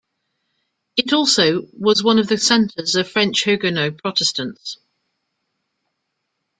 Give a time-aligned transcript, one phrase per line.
[0.97, 4.79] It also was one of the centers of French Huguenots, Protestants.